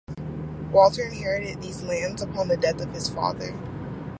[0.71, 3.53] Walter inherited these lands upon the death of his father.